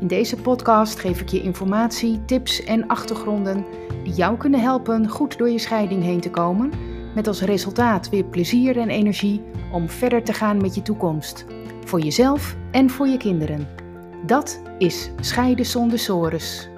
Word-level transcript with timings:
In 0.00 0.06
deze 0.06 0.36
podcast 0.36 0.98
geef 0.98 1.20
ik 1.20 1.28
je 1.28 1.42
informatie, 1.42 2.24
tips 2.24 2.64
en 2.64 2.86
achtergronden 2.86 3.64
die 4.04 4.12
jou 4.12 4.36
kunnen 4.36 4.60
helpen 4.60 5.08
goed 5.08 5.38
door 5.38 5.50
je 5.50 5.58
scheiding 5.58 6.02
heen 6.02 6.20
te 6.20 6.30
komen, 6.30 6.72
met 7.14 7.26
als 7.26 7.40
resultaat 7.40 8.08
weer 8.08 8.24
plezier 8.24 8.78
en 8.78 8.88
energie 8.88 9.42
om 9.72 9.88
verder 9.88 10.24
te 10.24 10.32
gaan 10.32 10.60
met 10.60 10.74
je 10.74 10.82
toekomst, 10.82 11.44
voor 11.84 12.00
jezelf 12.00 12.56
en 12.70 12.90
voor 12.90 13.06
je 13.06 13.16
kinderen. 13.16 13.68
Dat 14.26 14.62
is 14.78 15.10
Scheiden 15.20 15.66
zonder 15.66 15.98
sores. 15.98 16.68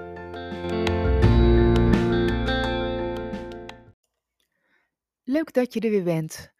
Leuk 5.25 5.53
dat 5.53 5.75
je 5.75 5.81
er 5.81 5.91
weer 5.91 6.05
bent. 6.05 6.53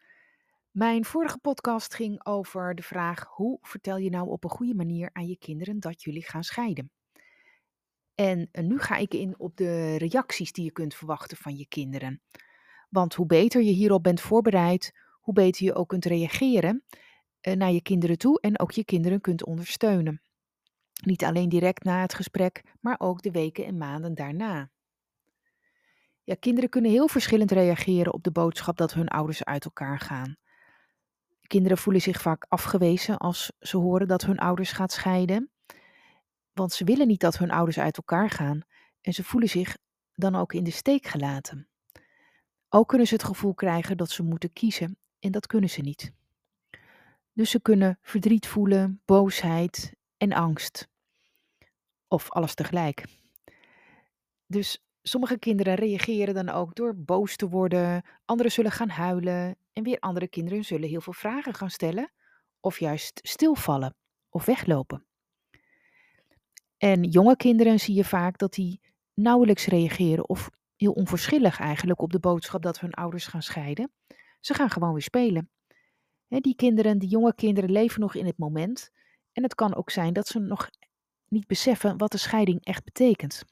Mijn 0.71 1.05
vorige 1.05 1.37
podcast 1.37 1.93
ging 1.93 2.25
over 2.25 2.75
de 2.75 2.81
vraag: 2.81 3.25
hoe 3.27 3.57
vertel 3.61 3.97
je 3.97 4.09
nou 4.09 4.29
op 4.29 4.43
een 4.43 4.49
goede 4.49 4.75
manier 4.75 5.09
aan 5.13 5.27
je 5.27 5.37
kinderen 5.37 5.79
dat 5.79 6.03
jullie 6.03 6.25
gaan 6.25 6.43
scheiden? 6.43 6.91
En 8.15 8.49
eh, 8.51 8.63
nu 8.63 8.79
ga 8.79 8.95
ik 8.95 9.13
in 9.13 9.39
op 9.39 9.57
de 9.57 9.95
reacties 9.97 10.51
die 10.51 10.63
je 10.63 10.71
kunt 10.71 10.95
verwachten 10.95 11.37
van 11.37 11.55
je 11.55 11.67
kinderen. 11.67 12.21
Want 12.89 13.13
hoe 13.13 13.25
beter 13.25 13.61
je 13.61 13.71
hierop 13.71 14.03
bent 14.03 14.21
voorbereid, 14.21 14.91
hoe 15.21 15.33
beter 15.33 15.65
je 15.65 15.73
ook 15.73 15.89
kunt 15.89 16.05
reageren 16.05 16.83
eh, 17.41 17.55
naar 17.55 17.71
je 17.71 17.81
kinderen 17.81 18.17
toe 18.17 18.39
en 18.39 18.59
ook 18.59 18.71
je 18.71 18.85
kinderen 18.85 19.21
kunt 19.21 19.45
ondersteunen. 19.45 20.21
Niet 21.05 21.23
alleen 21.23 21.49
direct 21.49 21.83
na 21.83 22.01
het 22.01 22.13
gesprek, 22.13 22.63
maar 22.79 22.95
ook 22.99 23.21
de 23.21 23.31
weken 23.31 23.65
en 23.65 23.77
maanden 23.77 24.15
daarna. 24.15 24.69
Ja, 26.23 26.35
kinderen 26.39 26.69
kunnen 26.69 26.91
heel 26.91 27.07
verschillend 27.07 27.51
reageren 27.51 28.13
op 28.13 28.23
de 28.23 28.31
boodschap 28.31 28.77
dat 28.77 28.93
hun 28.93 29.07
ouders 29.07 29.43
uit 29.43 29.65
elkaar 29.65 29.99
gaan. 29.99 30.39
Kinderen 31.51 31.77
voelen 31.77 32.01
zich 32.01 32.21
vaak 32.21 32.45
afgewezen 32.49 33.17
als 33.17 33.51
ze 33.59 33.77
horen 33.77 34.07
dat 34.07 34.21
hun 34.21 34.37
ouders 34.37 34.71
gaat 34.71 34.91
scheiden. 34.91 35.51
Want 36.53 36.73
ze 36.73 36.83
willen 36.83 37.07
niet 37.07 37.19
dat 37.19 37.37
hun 37.37 37.51
ouders 37.51 37.79
uit 37.79 37.97
elkaar 37.97 38.29
gaan 38.29 38.61
en 39.01 39.13
ze 39.13 39.23
voelen 39.23 39.49
zich 39.49 39.77
dan 40.13 40.35
ook 40.35 40.53
in 40.53 40.63
de 40.63 40.71
steek 40.71 41.05
gelaten. 41.05 41.67
Ook 42.69 42.87
kunnen 42.87 43.07
ze 43.07 43.13
het 43.13 43.23
gevoel 43.23 43.53
krijgen 43.53 43.97
dat 43.97 44.09
ze 44.09 44.23
moeten 44.23 44.53
kiezen 44.53 44.97
en 45.19 45.31
dat 45.31 45.47
kunnen 45.47 45.69
ze 45.69 45.81
niet. 45.81 46.13
Dus 47.33 47.49
ze 47.49 47.61
kunnen 47.61 47.99
verdriet 48.01 48.47
voelen, 48.47 49.01
boosheid 49.05 49.93
en 50.17 50.33
angst. 50.33 50.89
Of 52.07 52.29
alles 52.29 52.53
tegelijk. 52.53 53.05
Dus 54.45 54.83
sommige 55.01 55.39
kinderen 55.39 55.75
reageren 55.75 56.33
dan 56.33 56.49
ook 56.49 56.75
door 56.75 56.95
boos 56.95 57.35
te 57.35 57.49
worden, 57.49 58.03
anderen 58.25 58.51
zullen 58.51 58.71
gaan 58.71 58.89
huilen 58.89 59.55
en 59.73 59.83
weer 59.83 59.99
andere 59.99 60.27
kinderen 60.27 60.63
zullen 60.63 60.89
heel 60.89 61.01
veel 61.01 61.13
vragen 61.13 61.53
gaan 61.53 61.69
stellen 61.69 62.11
of 62.59 62.79
juist 62.79 63.19
stilvallen 63.23 63.95
of 64.29 64.45
weglopen. 64.45 65.05
En 66.77 67.03
jonge 67.03 67.35
kinderen 67.35 67.79
zie 67.79 67.95
je 67.95 68.05
vaak 68.05 68.37
dat 68.37 68.53
die 68.53 68.81
nauwelijks 69.13 69.65
reageren 69.65 70.29
of 70.29 70.49
heel 70.75 70.91
onverschillig 70.91 71.59
eigenlijk 71.59 72.01
op 72.01 72.11
de 72.11 72.19
boodschap 72.19 72.61
dat 72.61 72.79
hun 72.79 72.93
ouders 72.93 73.27
gaan 73.27 73.41
scheiden. 73.41 73.91
Ze 74.39 74.53
gaan 74.53 74.69
gewoon 74.69 74.93
weer 74.93 75.01
spelen. 75.01 75.49
die 76.27 76.55
kinderen, 76.55 76.99
die 76.99 77.09
jonge 77.09 77.35
kinderen 77.35 77.71
leven 77.71 78.01
nog 78.01 78.15
in 78.15 78.25
het 78.25 78.37
moment. 78.37 78.89
En 79.31 79.43
het 79.43 79.55
kan 79.55 79.75
ook 79.75 79.89
zijn 79.89 80.13
dat 80.13 80.27
ze 80.27 80.39
nog 80.39 80.69
niet 81.27 81.47
beseffen 81.47 81.97
wat 81.97 82.11
de 82.11 82.17
scheiding 82.17 82.65
echt 82.65 82.83
betekent. 82.83 83.43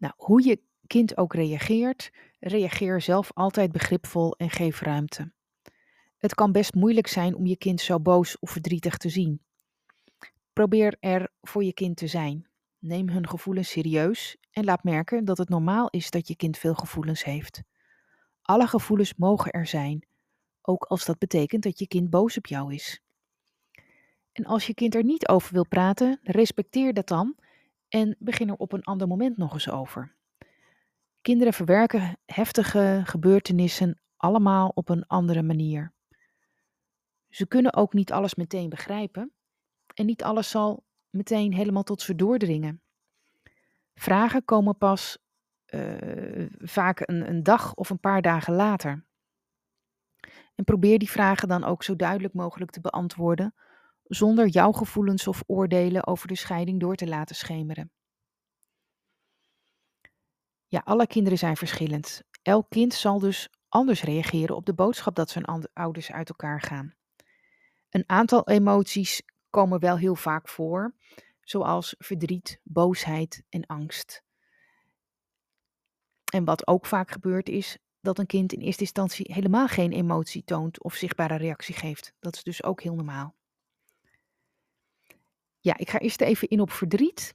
Nou, 0.00 0.14
hoe 0.16 0.42
je 0.42 0.60
kind 0.86 1.16
ook 1.16 1.34
reageert, 1.34 2.10
reageer 2.38 3.00
zelf 3.00 3.30
altijd 3.34 3.72
begripvol 3.72 4.36
en 4.36 4.50
geef 4.50 4.80
ruimte. 4.80 5.32
Het 6.18 6.34
kan 6.34 6.52
best 6.52 6.74
moeilijk 6.74 7.06
zijn 7.06 7.34
om 7.34 7.46
je 7.46 7.56
kind 7.56 7.80
zo 7.80 8.00
boos 8.00 8.38
of 8.38 8.50
verdrietig 8.50 8.96
te 8.96 9.08
zien. 9.08 9.42
Probeer 10.52 10.96
er 11.00 11.30
voor 11.40 11.64
je 11.64 11.72
kind 11.72 11.96
te 11.96 12.06
zijn. 12.06 12.48
Neem 12.78 13.08
hun 13.08 13.28
gevoelens 13.28 13.70
serieus 13.70 14.36
en 14.50 14.64
laat 14.64 14.84
merken 14.84 15.24
dat 15.24 15.38
het 15.38 15.48
normaal 15.48 15.88
is 15.90 16.10
dat 16.10 16.28
je 16.28 16.36
kind 16.36 16.58
veel 16.58 16.74
gevoelens 16.74 17.24
heeft. 17.24 17.62
Alle 18.42 18.66
gevoelens 18.66 19.14
mogen 19.14 19.50
er 19.50 19.66
zijn, 19.66 20.06
ook 20.62 20.84
als 20.84 21.04
dat 21.04 21.18
betekent 21.18 21.62
dat 21.62 21.78
je 21.78 21.88
kind 21.88 22.10
boos 22.10 22.36
op 22.36 22.46
jou 22.46 22.74
is. 22.74 23.02
En 24.32 24.44
als 24.44 24.66
je 24.66 24.74
kind 24.74 24.94
er 24.94 25.04
niet 25.04 25.28
over 25.28 25.52
wil 25.52 25.68
praten, 25.68 26.20
respecteer 26.22 26.94
dat 26.94 27.06
dan 27.06 27.36
en 27.90 28.16
begin 28.18 28.48
er 28.48 28.56
op 28.56 28.72
een 28.72 28.84
ander 28.84 29.08
moment 29.08 29.36
nog 29.36 29.52
eens 29.52 29.70
over. 29.70 30.14
Kinderen 31.20 31.52
verwerken 31.52 32.18
heftige 32.24 33.02
gebeurtenissen 33.04 34.00
allemaal 34.16 34.72
op 34.74 34.88
een 34.88 35.06
andere 35.06 35.42
manier. 35.42 35.92
Ze 37.28 37.46
kunnen 37.46 37.74
ook 37.74 37.92
niet 37.92 38.12
alles 38.12 38.34
meteen 38.34 38.68
begrijpen 38.68 39.32
en 39.94 40.06
niet 40.06 40.22
alles 40.22 40.50
zal 40.50 40.84
meteen 41.10 41.52
helemaal 41.52 41.82
tot 41.82 42.02
ze 42.02 42.14
doordringen. 42.14 42.82
Vragen 43.94 44.44
komen 44.44 44.78
pas 44.78 45.18
uh, 45.66 46.46
vaak 46.58 47.00
een, 47.00 47.28
een 47.28 47.42
dag 47.42 47.74
of 47.74 47.90
een 47.90 48.00
paar 48.00 48.22
dagen 48.22 48.54
later. 48.54 49.04
En 50.54 50.64
probeer 50.64 50.98
die 50.98 51.10
vragen 51.10 51.48
dan 51.48 51.64
ook 51.64 51.82
zo 51.82 51.96
duidelijk 51.96 52.34
mogelijk 52.34 52.70
te 52.70 52.80
beantwoorden, 52.80 53.54
zonder 54.10 54.46
jouw 54.46 54.72
gevoelens 54.72 55.26
of 55.26 55.42
oordelen 55.46 56.06
over 56.06 56.28
de 56.28 56.36
scheiding 56.36 56.80
door 56.80 56.96
te 56.96 57.06
laten 57.06 57.36
schemeren. 57.36 57.92
Ja, 60.66 60.80
alle 60.84 61.06
kinderen 61.06 61.38
zijn 61.38 61.56
verschillend. 61.56 62.22
Elk 62.42 62.66
kind 62.68 62.94
zal 62.94 63.18
dus 63.18 63.48
anders 63.68 64.02
reageren 64.02 64.56
op 64.56 64.66
de 64.66 64.74
boodschap 64.74 65.14
dat 65.14 65.30
zijn 65.30 65.44
ouders 65.72 66.12
uit 66.12 66.28
elkaar 66.28 66.60
gaan. 66.60 66.94
Een 67.90 68.04
aantal 68.06 68.48
emoties 68.48 69.22
komen 69.50 69.80
wel 69.80 69.96
heel 69.96 70.14
vaak 70.14 70.48
voor, 70.48 70.94
zoals 71.40 71.94
verdriet, 71.98 72.60
boosheid 72.62 73.42
en 73.48 73.66
angst. 73.66 74.22
En 76.32 76.44
wat 76.44 76.66
ook 76.66 76.86
vaak 76.86 77.10
gebeurt 77.10 77.48
is 77.48 77.78
dat 78.00 78.18
een 78.18 78.26
kind 78.26 78.52
in 78.52 78.60
eerste 78.60 78.82
instantie 78.82 79.32
helemaal 79.32 79.66
geen 79.66 79.92
emotie 79.92 80.44
toont 80.44 80.82
of 80.82 80.94
zichtbare 80.94 81.36
reactie 81.36 81.74
geeft. 81.74 82.12
Dat 82.20 82.34
is 82.34 82.42
dus 82.42 82.62
ook 82.62 82.82
heel 82.82 82.94
normaal. 82.94 83.38
Ja, 85.60 85.76
ik 85.76 85.90
ga 85.90 85.98
eerst 85.98 86.20
even 86.20 86.48
in 86.48 86.60
op 86.60 86.70
verdriet. 86.70 87.34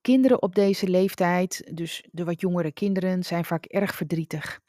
Kinderen 0.00 0.42
op 0.42 0.54
deze 0.54 0.88
leeftijd, 0.88 1.70
dus 1.76 2.04
de 2.10 2.24
wat 2.24 2.40
jongere 2.40 2.72
kinderen, 2.72 3.22
zijn 3.22 3.44
vaak 3.44 3.64
erg 3.64 3.94
verdrietig. 3.94 4.60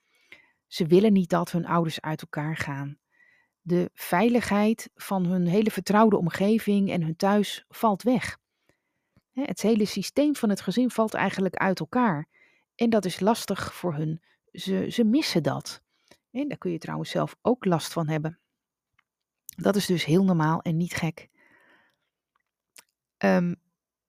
Ze 0.67 0.85
willen 0.85 1.13
niet 1.13 1.29
dat 1.29 1.51
hun 1.51 1.65
ouders 1.65 2.01
uit 2.01 2.21
elkaar 2.21 2.57
gaan. 2.57 2.97
De 3.61 3.89
veiligheid 3.93 4.89
van 4.95 5.25
hun 5.25 5.47
hele 5.47 5.71
vertrouwde 5.71 6.17
omgeving 6.17 6.91
en 6.91 7.03
hun 7.03 7.15
thuis 7.15 7.65
valt 7.67 8.03
weg. 8.03 8.37
Het 9.31 9.61
hele 9.61 9.85
systeem 9.85 10.35
van 10.35 10.49
het 10.49 10.61
gezin 10.61 10.91
valt 10.91 11.13
eigenlijk 11.13 11.55
uit 11.55 11.79
elkaar. 11.79 12.27
En 12.75 12.89
dat 12.89 13.05
is 13.05 13.19
lastig 13.19 13.73
voor 13.73 13.93
hun. 13.93 14.21
Ze, 14.51 14.85
ze 14.89 15.03
missen 15.03 15.43
dat. 15.43 15.81
En 16.31 16.47
daar 16.47 16.57
kun 16.57 16.71
je 16.71 16.77
trouwens 16.77 17.09
zelf 17.09 17.35
ook 17.41 17.65
last 17.65 17.93
van 17.93 18.07
hebben. 18.07 18.39
Dat 19.55 19.75
is 19.75 19.85
dus 19.85 20.05
heel 20.05 20.23
normaal 20.23 20.61
en 20.61 20.77
niet 20.77 20.93
gek. 20.93 21.29
Um, 23.23 23.55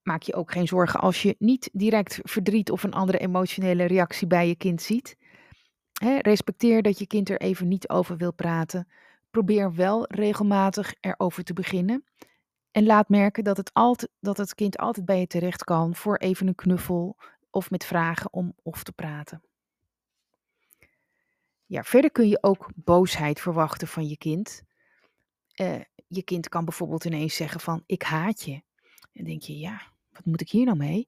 maak 0.03 0.21
je 0.21 0.35
ook 0.35 0.51
geen 0.51 0.67
zorgen 0.67 0.99
als 0.99 1.21
je 1.21 1.35
niet 1.39 1.69
direct 1.73 2.19
verdriet 2.23 2.71
of 2.71 2.83
een 2.83 2.93
andere 2.93 3.17
emotionele 3.17 3.85
reactie 3.85 4.27
bij 4.27 4.47
je 4.47 4.55
kind 4.55 4.81
ziet. 4.81 5.17
respecteer 6.21 6.81
dat 6.81 6.99
je 6.99 7.07
kind 7.07 7.29
er 7.29 7.41
even 7.41 7.67
niet 7.67 7.89
over 7.89 8.17
wil 8.17 8.33
praten. 8.33 8.87
Probeer 9.31 9.75
wel 9.75 10.05
regelmatig 10.07 10.93
erover 10.99 11.43
te 11.43 11.53
beginnen. 11.53 12.03
En 12.71 12.85
laat 12.85 13.09
merken 13.09 13.43
dat 13.43 13.57
het, 13.57 13.71
dat 14.19 14.37
het 14.37 14.55
kind 14.55 14.77
altijd 14.77 15.05
bij 15.05 15.19
je 15.19 15.27
terecht 15.27 15.63
kan 15.63 15.95
voor 15.95 16.17
even 16.17 16.47
een 16.47 16.55
knuffel 16.55 17.17
of 17.49 17.69
met 17.69 17.85
vragen 17.85 18.33
om 18.33 18.55
of 18.63 18.83
te 18.83 18.91
praten. 18.91 19.41
Ja, 21.65 21.83
verder 21.83 22.11
kun 22.11 22.27
je 22.27 22.43
ook 22.43 22.69
boosheid 22.75 23.39
verwachten 23.39 23.87
van 23.87 24.07
je 24.07 24.17
kind. 24.17 24.63
Uh, 25.61 25.81
je 26.07 26.23
kind 26.23 26.49
kan 26.49 26.65
bijvoorbeeld 26.65 27.05
ineens 27.05 27.35
zeggen 27.35 27.59
van 27.59 27.83
ik 27.85 28.01
haat 28.01 28.41
je. 28.41 28.61
En 29.13 29.23
denk 29.25 29.41
je, 29.41 29.57
ja, 29.57 29.81
wat 30.11 30.25
moet 30.25 30.41
ik 30.41 30.49
hier 30.49 30.65
nou 30.65 30.77
mee? 30.77 31.07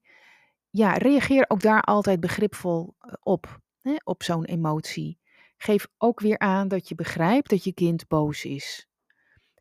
Ja, 0.69 0.93
reageer 0.93 1.45
ook 1.47 1.61
daar 1.61 1.81
altijd 1.81 2.19
begripvol 2.19 2.95
eh, 2.99 3.13
op, 3.19 3.61
hè, 3.81 3.95
op 4.03 4.23
zo'n 4.23 4.45
emotie. 4.45 5.19
Geef 5.57 5.87
ook 5.97 6.19
weer 6.19 6.39
aan 6.39 6.67
dat 6.67 6.89
je 6.89 6.95
begrijpt 6.95 7.49
dat 7.49 7.63
je 7.63 7.73
kind 7.73 8.07
boos 8.07 8.45
is. 8.45 8.87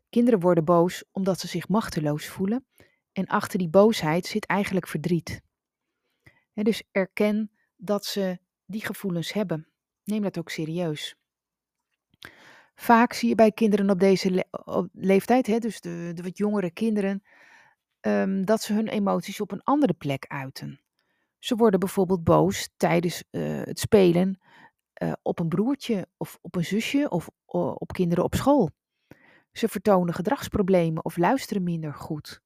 Kinderen 0.09 0.39
worden 0.39 0.65
boos 0.65 1.03
omdat 1.11 1.39
ze 1.39 1.47
zich 1.47 1.67
machteloos 1.67 2.27
voelen 2.27 2.65
en 3.11 3.25
achter 3.25 3.59
die 3.59 3.69
boosheid 3.69 4.25
zit 4.25 4.45
eigenlijk 4.45 4.87
verdriet. 4.87 5.41
dus 6.53 6.83
erken 6.91 7.51
dat 7.75 8.05
ze 8.05 8.39
die 8.65 8.85
gevoelens 8.85 9.33
hebben. 9.33 9.67
Neem 10.03 10.21
dat 10.21 10.37
ook 10.37 10.49
serieus. 10.49 11.15
Vaak 12.75 13.13
zie 13.13 13.29
je 13.29 13.35
bij 13.35 13.51
kinderen 13.51 13.89
op 13.89 13.99
deze 13.99 14.45
leeftijd, 14.93 15.47
hè, 15.47 15.57
dus 15.57 15.81
de, 15.81 16.11
de 16.13 16.23
wat 16.23 16.37
jongere 16.37 16.71
kinderen, 16.71 17.23
ehm, 18.05 18.43
dat 18.43 18.61
ze 18.61 18.73
hun 18.73 18.87
emoties 18.87 19.41
op 19.41 19.51
een 19.51 19.63
andere 19.63 19.93
plek 19.93 20.25
uiten. 20.27 20.79
Ze 21.39 21.55
worden 21.55 21.79
bijvoorbeeld 21.79 22.23
boos 22.23 22.69
tijdens 22.77 23.23
uh, 23.31 23.61
het 23.63 23.79
spelen 23.79 24.39
uh, 25.03 25.13
op 25.21 25.39
een 25.39 25.47
broertje 25.47 26.07
of 26.17 26.37
op 26.41 26.55
een 26.55 26.65
zusje 26.65 27.09
of 27.09 27.29
op 27.45 27.91
kinderen 27.93 28.23
op 28.23 28.35
school. 28.35 28.69
Ze 29.51 29.67
vertonen 29.67 30.13
gedragsproblemen 30.13 31.05
of 31.05 31.17
luisteren 31.17 31.63
minder 31.63 31.93
goed. 31.93 32.41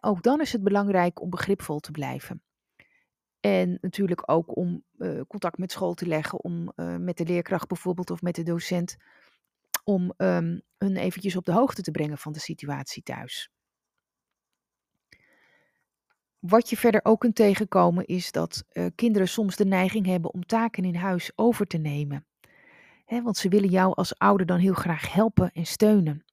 Ook 0.00 0.22
dan 0.22 0.40
is 0.40 0.52
het 0.52 0.62
belangrijk 0.62 1.20
om 1.20 1.30
begripvol 1.30 1.80
te 1.80 1.90
blijven. 1.90 2.42
En 3.40 3.78
natuurlijk 3.80 4.30
ook 4.30 4.56
om 4.56 4.84
uh, 4.98 5.20
contact 5.28 5.58
met 5.58 5.72
school 5.72 5.94
te 5.94 6.06
leggen, 6.06 6.44
om 6.44 6.72
met 6.98 7.16
de 7.16 7.24
leerkracht 7.24 7.68
bijvoorbeeld 7.68 8.10
of 8.10 8.22
met 8.22 8.34
de 8.34 8.42
docent, 8.42 8.96
om 9.84 10.12
um, 10.16 10.62
hun 10.78 10.96
eventjes 10.96 11.36
op 11.36 11.44
de 11.44 11.52
hoogte 11.52 11.82
te 11.82 11.90
brengen 11.90 12.18
van 12.18 12.32
de 12.32 12.40
situatie 12.40 13.02
thuis. 13.02 13.50
Wat 16.48 16.70
je 16.70 16.76
verder 16.76 17.00
ook 17.04 17.20
kunt 17.20 17.34
tegenkomen 17.34 18.06
is 18.06 18.32
dat 18.32 18.64
uh, 18.72 18.86
kinderen 18.94 19.28
soms 19.28 19.56
de 19.56 19.64
neiging 19.64 20.06
hebben 20.06 20.34
om 20.34 20.46
taken 20.46 20.84
in 20.84 20.94
huis 20.94 21.32
over 21.34 21.66
te 21.66 21.78
nemen. 21.78 22.26
Want 23.06 23.36
ze 23.36 23.48
willen 23.48 23.68
jou 23.68 23.94
als 23.94 24.18
ouder 24.18 24.46
dan 24.46 24.58
heel 24.58 24.74
graag 24.74 25.12
helpen 25.12 25.50
en 25.52 25.66
steunen. 25.66 26.24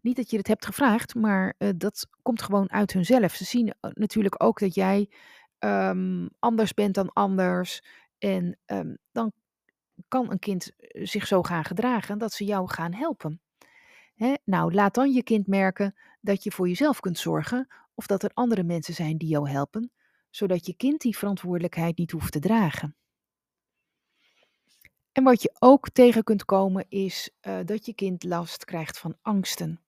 Niet 0.00 0.16
dat 0.16 0.30
je 0.30 0.36
het 0.36 0.46
hebt 0.46 0.66
gevraagd, 0.66 1.14
maar 1.14 1.54
uh, 1.58 1.68
dat 1.76 2.06
komt 2.22 2.42
gewoon 2.42 2.70
uit 2.70 2.92
hunzelf. 2.92 3.34
Ze 3.34 3.44
zien 3.44 3.74
natuurlijk 3.80 4.42
ook 4.42 4.58
dat 4.58 4.74
jij 4.74 5.10
um, 5.58 6.28
anders 6.38 6.74
bent 6.74 6.94
dan 6.94 7.12
anders. 7.12 7.84
En 8.18 8.58
um, 8.66 8.98
dan 9.12 9.32
kan 10.08 10.30
een 10.30 10.38
kind 10.38 10.72
zich 10.92 11.26
zo 11.26 11.42
gaan 11.42 11.64
gedragen 11.64 12.18
dat 12.18 12.32
ze 12.32 12.44
jou 12.44 12.68
gaan 12.70 12.94
helpen. 12.94 13.40
Nou, 14.44 14.74
laat 14.74 14.94
dan 14.94 15.12
je 15.12 15.22
kind 15.22 15.46
merken 15.46 15.94
dat 16.20 16.44
je 16.44 16.50
voor 16.50 16.68
jezelf 16.68 17.00
kunt 17.00 17.18
zorgen 17.18 17.68
of 17.96 18.06
dat 18.06 18.22
er 18.22 18.30
andere 18.34 18.62
mensen 18.62 18.94
zijn 18.94 19.16
die 19.16 19.28
jou 19.28 19.50
helpen, 19.50 19.90
zodat 20.30 20.66
je 20.66 20.76
kind 20.76 21.00
die 21.00 21.16
verantwoordelijkheid 21.16 21.98
niet 21.98 22.10
hoeft 22.10 22.32
te 22.32 22.38
dragen. 22.38 22.96
En 25.12 25.24
wat 25.24 25.42
je 25.42 25.56
ook 25.58 25.90
tegen 25.90 26.24
kunt 26.24 26.44
komen 26.44 26.86
is 26.88 27.30
uh, 27.40 27.58
dat 27.64 27.86
je 27.86 27.94
kind 27.94 28.24
last 28.24 28.64
krijgt 28.64 28.98
van 28.98 29.16
angsten. 29.22 29.80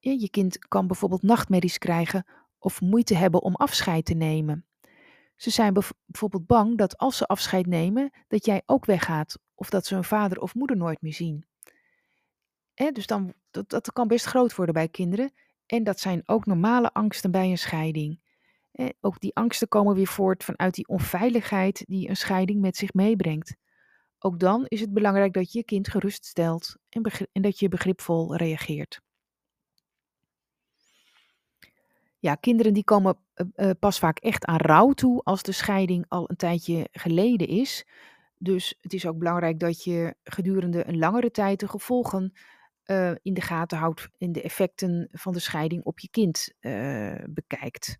Je 0.00 0.30
kind 0.30 0.58
kan 0.68 0.86
bijvoorbeeld 0.86 1.22
nachtmerries 1.22 1.78
krijgen 1.78 2.26
of 2.58 2.80
moeite 2.80 3.14
hebben 3.14 3.42
om 3.42 3.54
afscheid 3.54 4.04
te 4.04 4.14
nemen. 4.14 4.66
Ze 5.36 5.50
zijn 5.50 5.72
bijvoorbeeld 5.72 6.46
bang 6.46 6.78
dat 6.78 6.98
als 6.98 7.16
ze 7.16 7.26
afscheid 7.26 7.66
nemen, 7.66 8.12
dat 8.28 8.44
jij 8.44 8.62
ook 8.66 8.84
weggaat 8.84 9.38
of 9.54 9.70
dat 9.70 9.86
ze 9.86 9.94
hun 9.94 10.04
vader 10.04 10.40
of 10.40 10.54
moeder 10.54 10.76
nooit 10.76 11.02
meer 11.02 11.14
zien. 11.14 11.46
dus 12.92 13.06
dan, 13.06 13.34
dat, 13.50 13.70
dat 13.70 13.92
kan 13.92 14.08
best 14.08 14.24
groot 14.24 14.54
worden 14.54 14.74
bij 14.74 14.88
kinderen. 14.88 15.32
En 15.72 15.84
dat 15.84 16.00
zijn 16.00 16.22
ook 16.26 16.46
normale 16.46 16.92
angsten 16.92 17.30
bij 17.30 17.50
een 17.50 17.58
scheiding. 17.58 18.20
ook 19.00 19.20
die 19.20 19.34
angsten 19.34 19.68
komen 19.68 19.94
weer 19.94 20.06
voort 20.06 20.44
vanuit 20.44 20.74
die 20.74 20.88
onveiligheid 20.88 21.84
die 21.88 22.08
een 22.08 22.16
scheiding 22.16 22.60
met 22.60 22.76
zich 22.76 22.92
meebrengt. 22.92 23.56
Ook 24.18 24.38
dan 24.38 24.64
is 24.66 24.80
het 24.80 24.92
belangrijk 24.92 25.32
dat 25.32 25.52
je 25.52 25.58
je 25.58 25.64
kind 25.64 25.88
gerust 25.88 26.24
stelt 26.24 26.76
en, 26.88 27.02
en 27.32 27.42
dat 27.42 27.58
je 27.58 27.68
begripvol 27.68 28.36
reageert. 28.36 29.00
Ja, 32.18 32.34
kinderen 32.34 32.74
die 32.74 32.84
komen 32.84 33.18
uh, 33.34 33.70
pas 33.78 33.98
vaak 33.98 34.18
echt 34.18 34.44
aan 34.44 34.56
rouw 34.56 34.92
toe 34.92 35.22
als 35.22 35.42
de 35.42 35.52
scheiding 35.52 36.04
al 36.08 36.30
een 36.30 36.36
tijdje 36.36 36.88
geleden 36.92 37.48
is. 37.48 37.86
Dus 38.38 38.78
het 38.80 38.92
is 38.92 39.06
ook 39.06 39.18
belangrijk 39.18 39.60
dat 39.60 39.84
je 39.84 40.14
gedurende 40.24 40.88
een 40.88 40.98
langere 40.98 41.30
tijd 41.30 41.60
de 41.60 41.68
gevolgen 41.68 42.32
uh, 42.86 43.14
in 43.22 43.34
de 43.34 43.40
gaten 43.40 43.78
houdt 43.78 44.08
en 44.18 44.32
de 44.32 44.42
effecten 44.42 45.08
van 45.12 45.32
de 45.32 45.38
scheiding 45.38 45.84
op 45.84 45.98
je 45.98 46.08
kind 46.10 46.52
uh, 46.60 47.24
bekijkt. 47.28 47.98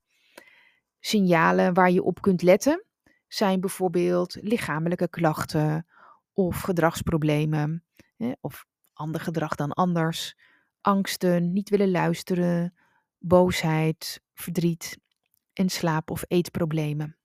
Signalen 1.01 1.75
waar 1.75 1.91
je 1.91 2.03
op 2.03 2.21
kunt 2.21 2.43
letten 2.43 2.85
zijn 3.29 3.61
bijvoorbeeld 3.61 4.39
lichamelijke 4.41 5.09
klachten 5.09 5.87
of 6.33 6.61
gedragsproblemen 6.61 7.85
hè, 8.17 8.33
of 8.41 8.67
ander 8.93 9.21
gedrag 9.21 9.55
dan 9.55 9.73
anders, 9.73 10.37
angsten, 10.81 11.53
niet 11.53 11.71
willen 11.71 11.91
luisteren, 11.91 12.75
boosheid, 13.19 14.23
verdriet 14.35 14.99
en 15.53 15.69
slaap- 15.69 16.11
of 16.11 16.25
eetproblemen. 16.29 17.17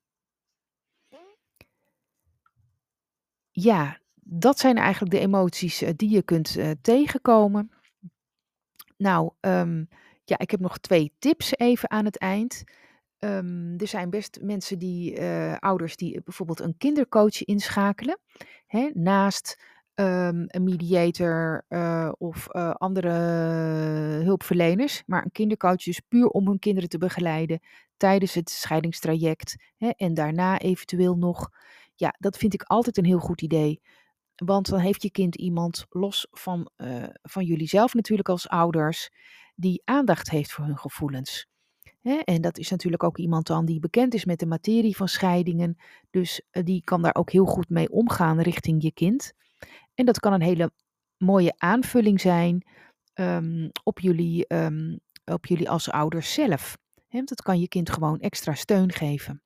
Ja, 3.52 4.00
dat 4.30 4.60
zijn 4.60 4.78
eigenlijk 4.78 5.12
de 5.12 5.20
emoties 5.20 5.84
uh, 5.84 5.90
die 5.96 6.10
je 6.10 6.22
kunt 6.22 6.58
uh, 6.58 6.70
tegenkomen. 6.82 7.72
Nou, 8.98 9.32
um, 9.40 9.88
ja, 10.24 10.38
ik 10.38 10.52
heb 10.52 10.60
nog 10.60 10.78
twee 10.78 11.14
tips 11.20 11.58
even 11.58 11.92
aan 11.92 12.06
het 12.06 12.18
eind. 12.18 12.64
Um, 13.20 13.74
er 13.78 13.88
zijn 13.88 14.10
best 14.10 14.40
mensen 14.42 14.80
die, 14.80 15.20
uh, 15.20 15.58
ouders 15.58 15.96
die 15.96 16.22
bijvoorbeeld 16.24 16.60
een 16.60 16.78
kindercoach 16.78 17.44
inschakelen. 17.44 18.20
Hè, 18.66 18.90
naast 18.94 19.64
um, 19.96 20.46
een 20.48 20.64
mediator 20.64 21.66
of 22.18 22.52
andere 22.78 23.12
hulpverleners. 24.24 25.04
Maar 25.06 25.24
een 25.24 25.32
kindercoach 25.32 25.88
is 25.88 26.00
puur 26.00 26.28
om 26.28 26.48
hun 26.48 26.60
kinderen 26.60 26.90
te 26.90 26.98
begeleiden 26.98 27.60
tijdens 27.98 28.34
het 28.34 28.50
scheidingstraject. 28.50 29.56
Hè, 29.78 29.90
en 29.90 30.14
daarna 30.14 30.60
eventueel 30.60 31.16
nog. 31.16 31.50
Ja, 31.96 32.16
dat 32.20 32.38
vind 32.38 32.54
ik 32.54 32.64
altijd 32.64 32.98
een 32.98 33.06
heel 33.06 33.20
goed 33.20 33.42
idee. 33.42 33.82
Want 34.46 34.70
dan 34.70 34.80
heeft 34.80 35.02
je 35.02 35.12
kind 35.12 35.36
iemand 35.36 35.86
los 35.90 36.28
van, 36.32 36.70
uh, 36.78 37.04
van 37.22 37.46
jullie 37.46 37.68
zelf 37.68 37.94
natuurlijk 37.94 38.30
als 38.30 38.48
ouders, 38.48 39.10
die 39.56 39.82
aandacht 39.86 40.30
heeft 40.30 40.52
voor 40.52 40.66
hun 40.66 40.78
gevoelens. 40.78 41.48
En 42.24 42.42
dat 42.42 42.58
is 42.58 42.70
natuurlijk 42.70 43.04
ook 43.04 43.18
iemand 43.18 43.48
dan 43.48 43.66
die 43.66 43.80
bekend 43.80 44.14
is 44.14 44.26
met 44.26 44.40
de 44.40 44.46
materie 44.46 44.96
van 44.96 45.08
scheidingen. 45.08 45.78
Dus 46.10 46.42
die 46.52 46.82
kan 46.84 47.02
daar 47.02 47.16
ook 47.16 47.32
heel 47.32 47.46
goed 47.46 47.70
mee 47.70 47.90
omgaan 47.90 48.42
richting 48.42 48.84
je 48.84 48.92
kind. 48.92 49.34
En 49.94 50.06
dat 50.06 50.20
kan 50.20 50.34
een 50.34 50.42
hele 50.42 50.72
mooie 51.18 51.54
aanvulling 51.58 52.22
zijn 52.22 52.68
um, 53.14 53.70
op, 53.84 54.00
jullie, 54.00 54.54
um, 54.54 55.00
op 55.26 55.46
jullie 55.46 55.70
als 55.70 55.90
ouders 55.92 56.34
zelf. 56.34 56.78
Dat 57.10 57.42
kan 57.42 57.60
je 57.60 57.68
kind 57.68 57.90
gewoon 57.90 58.20
extra 58.20 58.54
steun 58.54 58.92
geven. 58.92 59.42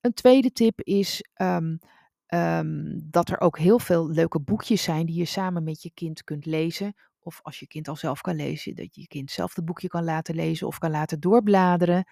Een 0.00 0.14
tweede 0.14 0.52
tip 0.52 0.80
is 0.80 1.24
um, 1.36 1.78
dat 3.04 3.28
er 3.28 3.40
ook 3.40 3.58
heel 3.58 3.78
veel 3.78 4.10
leuke 4.10 4.40
boekjes 4.40 4.82
zijn 4.82 5.06
die 5.06 5.18
je 5.18 5.24
samen 5.24 5.64
met 5.64 5.82
je 5.82 5.90
kind 5.94 6.24
kunt 6.24 6.46
lezen. 6.46 6.94
Of 7.20 7.40
als 7.42 7.58
je 7.58 7.66
kind 7.66 7.88
al 7.88 7.96
zelf 7.96 8.20
kan 8.20 8.36
lezen, 8.36 8.74
dat 8.74 8.94
je 8.94 9.00
je 9.00 9.06
kind 9.06 9.30
zelf 9.30 9.54
het 9.54 9.64
boekje 9.64 9.88
kan 9.88 10.04
laten 10.04 10.34
lezen 10.34 10.66
of 10.66 10.78
kan 10.78 10.90
laten 10.90 11.20
doorbladeren. 11.20 12.04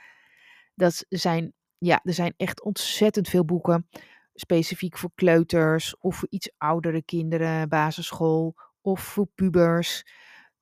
Dat 0.74 1.04
zijn, 1.08 1.52
ja, 1.78 2.00
er 2.04 2.14
zijn 2.14 2.34
echt 2.36 2.62
ontzettend 2.62 3.28
veel 3.28 3.44
boeken 3.44 3.86
specifiek 4.34 4.98
voor 4.98 5.10
kleuters 5.14 5.96
of 5.98 6.16
voor 6.16 6.28
iets 6.30 6.52
oudere 6.58 7.02
kinderen, 7.02 7.68
basisschool 7.68 8.54
of 8.80 9.00
voor 9.00 9.26
pubers. 9.34 10.04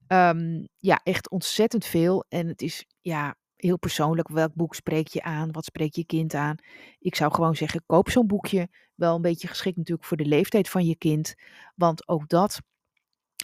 Um, 0.09 0.69
ja, 0.79 1.01
echt 1.03 1.31
ontzettend 1.31 1.85
veel. 1.85 2.25
En 2.29 2.47
het 2.47 2.63
is 2.63 2.87
ja, 3.01 3.37
heel 3.63 3.79
persoonlijk. 3.79 4.29
Welk 4.29 4.55
boek 4.55 4.75
spreek 4.75 5.09
je 5.09 5.23
aan? 5.23 5.53
Wat 5.53 5.65
spreekt 5.65 5.97
je 5.97 6.05
kind 6.05 6.35
aan? 6.35 6.57
Ik 6.99 7.15
zou 7.15 7.35
gewoon 7.35 7.57
zeggen, 7.57 7.83
koop 7.87 8.11
zo'n 8.11 8.27
boekje. 8.27 8.69
Wel 8.95 9.15
een 9.15 9.23
beetje 9.23 9.49
geschikt 9.49 9.77
natuurlijk 9.77 10.09
voor 10.09 10.17
de 10.17 10.27
leeftijd 10.27 10.69
van 10.69 10.85
je 10.85 10.97
kind. 10.97 11.35
Want 11.75 12.09
ook 12.09 12.29
dat 12.29 12.61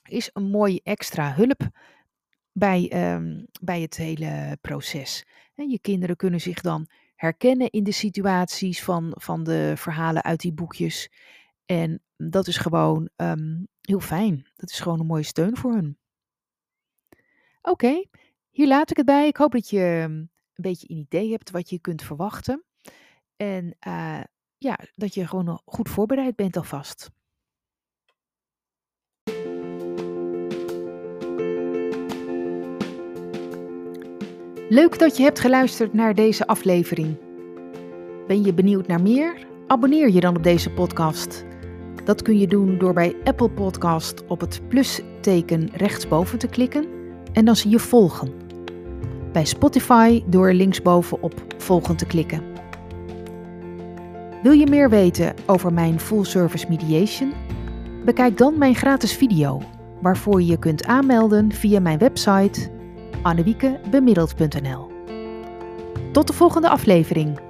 is 0.08 0.30
een 0.32 0.50
mooie 0.50 0.80
extra 0.82 1.34
hulp 1.34 1.68
bij, 2.52 3.12
um, 3.14 3.46
bij 3.60 3.80
het 3.80 3.96
hele 3.96 4.58
proces. 4.60 5.26
En 5.54 5.68
je 5.68 5.80
kinderen 5.80 6.16
kunnen 6.16 6.40
zich 6.40 6.60
dan 6.60 6.88
herkennen 7.14 7.70
in 7.70 7.84
de 7.84 7.92
situaties 7.92 8.82
van, 8.82 9.12
van 9.14 9.44
de 9.44 9.72
verhalen 9.76 10.22
uit 10.24 10.40
die 10.40 10.52
boekjes. 10.52 11.10
En 11.64 12.02
dat 12.16 12.46
is 12.46 12.56
gewoon 12.56 13.08
um, 13.16 13.68
heel 13.80 14.00
fijn. 14.00 14.46
Dat 14.56 14.70
is 14.70 14.80
gewoon 14.80 15.00
een 15.00 15.06
mooie 15.06 15.22
steun 15.22 15.56
voor 15.56 15.72
hun. 15.72 15.98
Oké, 17.62 18.04
hier 18.56 18.66
laat 18.66 18.90
ik 18.90 18.96
het 18.96 19.06
bij. 19.06 19.26
Ik 19.26 19.36
hoop 19.36 19.52
dat 19.52 19.70
je 19.70 19.80
ehm, 19.80 20.12
een 20.12 20.28
beetje 20.54 20.90
een 20.90 20.96
idee 20.96 21.30
hebt 21.30 21.50
wat 21.50 21.70
je 21.70 21.78
kunt 21.78 22.02
verwachten. 22.02 22.64
En 23.36 23.76
uh, 23.86 24.20
ja, 24.58 24.78
dat 24.94 25.14
je 25.14 25.26
gewoon 25.26 25.60
goed 25.64 25.88
voorbereid 25.88 26.36
bent 26.36 26.56
alvast. 26.56 27.10
Leuk 34.68 34.98
dat 34.98 35.16
je 35.16 35.22
hebt 35.22 35.40
geluisterd 35.40 35.92
naar 35.92 36.14
deze 36.14 36.46
aflevering. 36.46 37.18
Ben 38.26 38.44
je 38.44 38.54
benieuwd 38.54 38.86
naar 38.86 39.02
meer? 39.02 39.46
Abonneer 39.66 40.10
je 40.10 40.20
dan 40.20 40.36
op 40.36 40.42
deze 40.42 40.70
podcast. 40.70 41.44
Dat 42.04 42.22
kun 42.22 42.38
je 42.38 42.46
doen 42.46 42.78
door 42.78 42.92
bij 42.92 43.16
Apple 43.24 43.50
Podcast 43.50 44.26
op 44.26 44.40
het 44.40 44.68
plusteken 44.68 45.70
rechtsboven 45.72 46.38
te 46.38 46.48
klikken 46.48 46.86
en 47.32 47.44
dan 47.44 47.56
zie 47.56 47.70
je 47.70 47.78
volgen. 47.78 48.45
Bij 49.36 49.44
Spotify 49.44 50.22
door 50.26 50.52
linksboven 50.52 51.22
op 51.22 51.54
volgen 51.56 51.96
te 51.96 52.06
klikken. 52.06 52.42
Wil 54.42 54.52
je 54.52 54.66
meer 54.66 54.90
weten 54.90 55.34
over 55.46 55.72
mijn 55.72 56.00
full 56.00 56.24
service 56.24 56.66
mediation? 56.68 57.32
Bekijk 58.04 58.38
dan 58.38 58.58
mijn 58.58 58.74
gratis 58.74 59.12
video, 59.12 59.62
waarvoor 60.00 60.40
je 60.40 60.46
je 60.46 60.58
kunt 60.58 60.84
aanmelden 60.84 61.52
via 61.52 61.80
mijn 61.80 61.98
website 61.98 62.70
annewiekebemiddeld.nl. 63.22 64.90
Tot 66.12 66.26
de 66.26 66.32
volgende 66.32 66.68
aflevering. 66.68 67.45